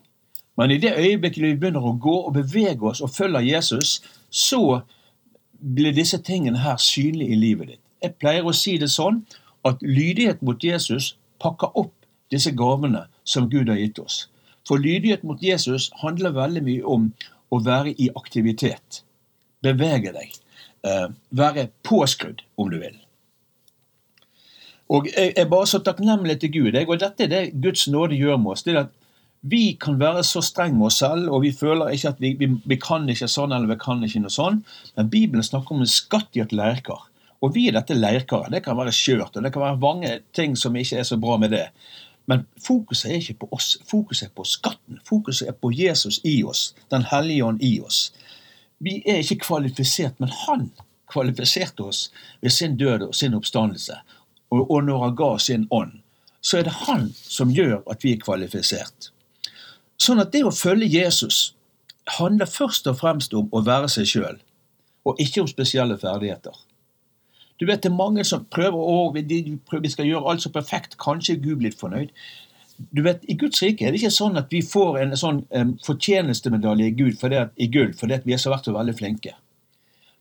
Men 0.58 0.72
i 0.72 0.78
det 0.78 0.96
øyeblikket 0.98 1.44
vi 1.44 1.56
begynner 1.56 1.86
å 1.86 1.94
gå 2.02 2.16
og 2.26 2.34
bevege 2.34 2.90
oss 2.90 3.02
og 3.02 3.14
følger 3.14 3.46
Jesus, 3.46 4.02
så 4.30 4.82
blir 5.62 5.94
disse 5.94 6.18
tingene 6.18 6.60
her 6.66 6.78
synlige 6.82 7.34
i 7.34 7.40
livet 7.40 7.68
ditt. 7.68 7.84
Jeg 8.02 8.18
pleier 8.18 8.46
å 8.46 8.54
si 8.56 8.78
det 8.82 8.90
sånn 8.90 9.22
at 9.68 9.82
lydighet 9.86 10.42
mot 10.42 10.64
Jesus 10.64 11.16
pakker 11.42 11.78
opp 11.78 11.94
disse 12.34 12.52
gavene 12.58 13.06
som 13.24 13.50
Gud 13.50 13.70
har 13.70 13.78
gitt 13.78 14.00
oss. 14.02 14.26
For 14.68 14.82
lydighet 14.82 15.24
mot 15.24 15.42
Jesus 15.42 15.90
handler 16.02 16.34
veldig 16.38 16.64
mye 16.66 16.86
om 16.98 17.10
å 17.52 17.62
være 17.62 17.94
i 17.98 18.10
aktivitet. 18.16 19.04
Bevege 19.62 20.14
deg. 20.16 20.41
Eh, 20.84 21.08
være 21.30 21.68
påskrudd, 21.86 22.42
om 22.58 22.70
du 22.70 22.80
vil. 22.82 22.98
Og 24.90 25.08
Jeg 25.16 25.34
er 25.38 25.46
bare 25.48 25.68
så 25.68 25.80
takknemlig 25.80 26.40
til 26.40 26.52
Gud. 26.52 26.88
og 26.88 27.00
Dette 27.00 27.24
er 27.24 27.28
det 27.28 27.62
Guds 27.62 27.88
nåde 27.88 28.16
gjør 28.16 28.38
med 28.38 28.52
oss. 28.52 28.64
det 28.64 28.76
er 28.76 28.80
at 28.80 28.90
vi 29.42 29.78
kan 29.82 30.00
være 30.00 30.24
så 30.24 30.42
streng 30.42 30.78
med 30.78 30.86
oss 30.86 31.00
selv, 31.02 31.30
og 31.30 31.42
vi 31.42 31.52
føler 31.52 31.90
ikke 31.90 32.08
at 32.08 32.20
vi, 32.22 32.34
vi, 32.34 32.48
vi, 32.66 32.76
kan 32.76 33.10
ikke 33.10 33.28
sånn 33.28 33.52
eller 33.52 33.68
vi 33.68 33.80
kan 33.82 34.04
ikke 34.04 34.22
noe 34.22 34.34
sånn. 34.34 34.64
Men 34.98 35.10
Bibelen 35.10 35.44
snakker 35.44 35.76
om 35.76 35.82
en 35.82 35.90
skatt 35.90 36.38
i 36.38 36.44
et 36.44 36.54
leirkar. 36.54 37.08
Og 37.42 37.56
vi 37.56 37.68
er 37.68 37.74
dette 37.74 37.98
leirkaret. 37.98 38.52
Det 38.52 38.64
kan 38.64 38.78
være 38.78 38.94
skjørt, 38.94 39.36
og 39.36 39.44
det 39.44 39.54
kan 39.54 39.62
være 39.62 39.82
mange 39.82 40.20
ting 40.38 40.56
som 40.56 40.76
ikke 40.78 41.00
er 41.02 41.08
så 41.10 41.18
bra 41.18 41.38
med 41.42 41.56
det. 41.56 41.68
Men 42.30 42.46
fokuset 42.62 43.10
er 43.10 43.18
ikke 43.18 43.40
på 43.46 43.50
oss. 43.58 43.80
Fokuset 43.90 44.28
er 44.30 44.36
på 44.36 44.46
skatten. 44.46 45.02
Fokuset 45.06 45.50
er 45.50 45.58
på 45.58 45.72
Jesus 45.74 46.22
i 46.24 46.44
oss. 46.44 46.76
Den 46.94 47.08
hellige 47.10 47.46
ånd 47.46 47.66
i 47.66 47.80
oss. 47.82 48.12
Vi 48.82 49.02
er 49.06 49.22
ikke 49.22 49.44
kvalifisert, 49.46 50.18
men 50.20 50.32
han 50.46 50.72
kvalifiserte 51.12 51.86
oss 51.86 52.08
ved 52.42 52.50
sin 52.56 52.78
død 52.78 53.08
og 53.10 53.16
sin 53.16 53.34
oppstandelse. 53.38 54.00
Og, 54.52 54.84
når 54.84 55.04
han 55.04 55.16
ga 55.16 55.38
sin 55.38 55.68
ånd, 55.72 56.00
så 56.42 56.58
er 56.58 56.68
det 56.68 56.74
han 56.88 57.12
som 57.16 57.54
gjør 57.54 57.84
at 57.92 58.04
vi 58.04 58.16
er 58.16 58.24
kvalifisert. 58.24 59.12
Sånn 60.02 60.20
at 60.20 60.34
det 60.34 60.42
å 60.44 60.52
følge 60.52 60.90
Jesus 60.90 61.54
handler 62.18 62.50
først 62.50 62.90
og 62.90 62.98
fremst 63.00 63.34
om 63.38 63.48
å 63.54 63.62
være 63.64 63.90
seg 63.94 64.10
sjøl, 64.10 64.42
og 65.06 65.22
ikke 65.22 65.44
om 65.44 65.50
spesielle 65.50 65.98
ferdigheter. 66.02 66.58
Du 67.62 67.68
vet, 67.68 67.84
Det 67.84 67.92
er 67.92 67.96
mange 67.96 68.24
som 68.26 68.46
prøver 68.46 68.74
å 68.78 69.14
vi 69.14 69.90
skal 69.90 70.06
gjøre 70.06 70.32
alt 70.32 70.42
så 70.42 70.50
perfekt. 70.50 70.98
Kanskje 70.98 71.38
Gud 71.38 71.60
blitt 71.62 71.78
fornøyd. 71.78 72.10
Du 72.90 73.02
vet, 73.06 73.24
I 73.30 73.36
Guds 73.38 73.62
rike 73.64 73.86
er 73.86 73.94
det 73.94 74.02
ikke 74.02 74.14
sånn 74.16 74.40
at 74.40 74.52
vi 74.54 74.62
får 74.66 75.00
en 75.02 75.16
sånn 75.20 75.42
um, 75.54 75.74
fortjenestemedalje 75.86 76.90
i 76.90 76.96
Gud 76.98 77.18
fordi 77.20 77.40
at, 77.42 77.54
i 77.62 77.68
gull 77.72 77.92
fordi 77.98 78.22
vi 78.26 78.36
har 78.36 78.54
vært 78.54 78.70
så 78.70 78.76
veldig 78.76 78.96
flinke. 78.98 79.36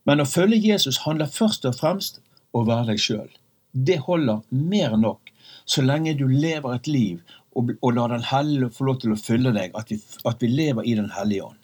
Men 0.08 0.22
å 0.22 0.28
følge 0.28 0.58
Jesus 0.58 1.02
handler 1.04 1.30
først 1.30 1.66
og 1.68 1.76
fremst 1.78 2.20
om 2.52 2.64
å 2.64 2.68
være 2.68 2.92
deg 2.92 3.02
sjøl. 3.02 3.28
Det 3.72 4.00
holder 4.06 4.42
mer 4.50 4.96
enn 4.96 5.04
nok 5.06 5.30
så 5.70 5.84
lenge 5.86 6.16
du 6.18 6.26
lever 6.28 6.74
et 6.74 6.88
liv 6.90 7.36
og, 7.54 7.72
og 7.80 7.94
lar 7.96 8.12
Den 8.12 8.26
hellige 8.26 8.70
få 8.74 8.88
lov 8.88 9.00
til 9.02 9.14
å 9.14 9.18
fylle 9.18 9.52
deg, 9.54 9.74
at 9.78 9.90
vi, 9.90 10.00
at 10.26 10.42
vi 10.42 10.50
lever 10.50 10.86
i 10.86 10.96
Den 10.98 11.12
hellige 11.14 11.50
ånd. 11.50 11.60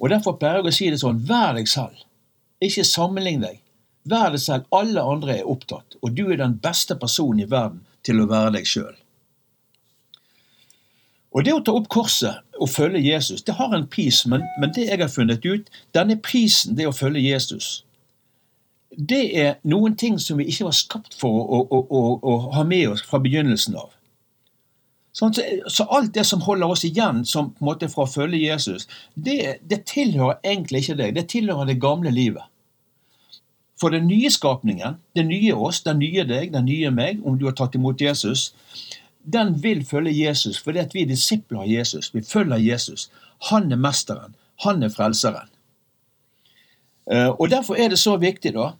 Og 0.00 0.08
Derfor 0.12 0.38
pleier 0.40 0.60
jeg 0.60 0.70
å 0.70 0.76
si 0.76 0.88
det 0.92 1.00
sånn 1.02 1.20
vær 1.28 1.56
deg 1.58 1.68
selv. 1.68 2.06
Ikke 2.64 2.86
sammenlign 2.88 3.44
deg. 3.44 3.60
Vær 4.08 4.32
deg 4.32 4.40
selv. 4.40 4.68
Alle 4.72 5.04
andre 5.04 5.38
er 5.38 5.48
opptatt, 5.48 5.98
og 6.00 6.16
du 6.16 6.26
er 6.30 6.40
den 6.40 6.56
beste 6.62 6.96
personen 6.96 7.44
i 7.44 7.48
verden 7.48 7.82
til 8.06 8.22
å 8.22 8.28
være 8.30 8.54
deg 8.56 8.68
sjøl. 8.68 8.94
Og 11.30 11.44
Det 11.44 11.52
å 11.54 11.60
ta 11.62 11.72
opp 11.78 11.86
korset 11.88 12.42
og 12.58 12.68
følge 12.68 13.04
Jesus, 13.04 13.42
det 13.46 13.54
har 13.54 13.74
en 13.74 13.86
pris, 13.86 14.24
men, 14.26 14.42
men 14.60 14.72
det 14.74 14.88
jeg 14.88 14.98
har 14.98 15.12
funnet 15.12 15.46
ut, 15.46 15.70
denne 15.94 16.16
prisen, 16.18 16.74
det 16.76 16.88
å 16.90 16.96
følge 16.96 17.22
Jesus, 17.22 17.84
det 18.90 19.22
er 19.38 19.54
noen 19.62 19.94
ting 19.96 20.18
som 20.18 20.40
vi 20.40 20.48
ikke 20.50 20.66
var 20.66 20.74
skapt 20.74 21.14
for 21.20 21.30
å, 21.46 21.62
å, 21.62 21.80
å, 21.86 22.02
å 22.26 22.36
ha 22.56 22.64
med 22.66 22.88
oss 22.90 23.04
fra 23.06 23.22
begynnelsen 23.22 23.78
av. 23.78 23.92
Sånn, 25.14 25.34
så 25.34 25.86
alt 25.90 26.12
det 26.14 26.24
som 26.26 26.42
holder 26.42 26.70
oss 26.70 26.84
igjen 26.86 27.24
som 27.26 27.50
på 27.50 27.64
en 27.64 27.68
måte 27.70 27.88
fra 27.90 28.06
å 28.06 28.10
følge 28.10 28.42
Jesus, 28.42 28.86
det, 29.14 29.58
det 29.66 29.84
tilhører 29.90 30.38
egentlig 30.46 30.84
ikke 30.84 30.98
deg. 31.00 31.14
Det 31.16 31.26
tilhører 31.32 31.70
det 31.70 31.80
gamle 31.82 32.12
livet. 32.14 32.46
For 33.80 33.94
den 33.94 34.06
nye 34.10 34.30
skapningen, 34.30 34.98
den 35.16 35.30
nye 35.32 35.54
oss, 35.56 35.80
den 35.86 36.02
nye 36.02 36.26
deg, 36.28 36.52
den 36.52 36.66
nye 36.68 36.90
meg, 36.94 37.22
om 37.26 37.38
du 37.40 37.46
har 37.48 37.56
tatt 37.58 37.78
imot 37.78 38.02
Jesus, 38.02 38.50
den 39.24 39.62
vil 39.62 39.84
følge 39.86 40.26
Jesus 40.26 40.58
fordi 40.58 40.78
at 40.78 40.94
vi 40.94 41.02
er 41.02 41.06
disipler 41.06 41.60
av 41.60 41.70
Jesus. 41.70 42.14
Vi 42.14 42.22
følger 42.22 42.56
Jesus. 42.56 43.10
Han 43.50 43.72
er 43.72 43.76
mesteren. 43.76 44.34
Han 44.64 44.82
er 44.82 44.88
frelseren. 44.88 45.48
Eh, 47.12 47.28
og 47.28 47.50
Derfor 47.50 47.74
er 47.74 47.88
det 47.88 47.98
så 47.98 48.16
viktig 48.16 48.54
da, 48.54 48.70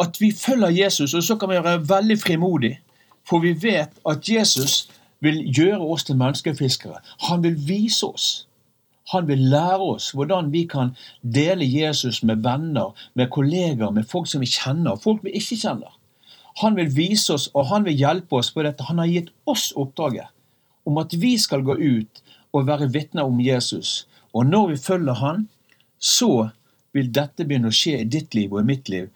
at 0.00 0.20
vi 0.20 0.32
følger 0.32 0.68
Jesus, 0.68 1.14
og 1.14 1.22
så 1.22 1.36
kan 1.36 1.48
vi 1.48 1.54
være 1.54 1.88
veldig 1.88 2.18
frimodige. 2.18 2.80
For 3.28 3.38
vi 3.38 3.52
vet 3.62 3.90
at 4.08 4.28
Jesus 4.28 4.90
vil 5.20 5.54
gjøre 5.54 5.80
oss 5.80 6.04
til 6.04 6.16
menneskefiskere. 6.16 6.98
Han 7.28 7.42
vil 7.42 7.68
vise 7.68 8.06
oss. 8.06 8.48
Han 9.12 9.28
vil 9.28 9.38
lære 9.38 9.78
oss 9.78 10.10
hvordan 10.10 10.52
vi 10.52 10.64
kan 10.66 10.94
dele 11.22 11.66
Jesus 11.82 12.22
med 12.22 12.36
venner, 12.36 12.94
med 13.14 13.30
kolleger, 13.30 13.90
med 13.90 14.04
folk 14.04 14.30
som 14.30 14.40
vi 14.40 14.46
kjenner, 14.46 14.96
folk 14.96 15.24
vi 15.24 15.30
ikke 15.38 15.56
kjenner. 15.56 15.98
Han 16.60 16.76
vil 16.76 16.90
vise 16.92 17.34
oss 17.34 17.48
og 17.54 17.70
han 17.70 17.86
vil 17.86 17.96
hjelpe 17.96 18.36
oss 18.40 18.52
på 18.52 18.64
dette. 18.66 18.84
Han 18.88 19.00
har 19.00 19.10
gitt 19.10 19.32
oss 19.48 19.70
oppdraget 19.76 20.28
om 20.84 20.98
at 20.98 21.14
vi 21.14 21.36
skal 21.38 21.62
gå 21.64 21.76
ut 21.78 22.22
og 22.52 22.66
være 22.68 22.90
vitner 22.92 23.28
om 23.28 23.40
Jesus. 23.40 24.06
Og 24.34 24.46
når 24.46 24.72
vi 24.72 24.76
følger 24.76 25.20
han, 25.20 25.46
så 25.98 26.50
vil 26.92 27.12
dette 27.14 27.46
begynne 27.46 27.70
å 27.72 27.76
skje 27.76 28.02
i 28.02 28.08
ditt 28.08 28.34
liv 28.36 28.52
og 28.52 28.62
i 28.62 28.68
mitt 28.68 28.90
liv. 28.92 29.08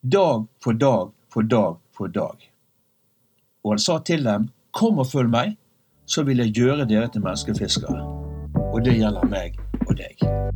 Dag 0.00 0.46
for 0.62 0.78
dag 0.78 1.10
for 1.32 1.42
dag 1.42 1.80
for 1.96 2.12
dag. 2.12 2.50
Og 3.64 3.74
han 3.74 3.82
sa 3.82 3.98
til 3.98 4.22
dem, 4.28 4.50
kom 4.70 5.00
og 5.02 5.10
følg 5.10 5.32
meg, 5.32 5.56
så 6.06 6.22
vil 6.22 6.44
jeg 6.44 6.54
gjøre 6.60 6.86
dere 6.86 7.10
til 7.10 7.24
menneskefiskere. 7.24 8.04
Og 8.70 8.78
det 8.86 8.98
gjelder 9.00 9.26
meg 9.32 9.58
og 9.88 9.96
deg. 9.98 10.55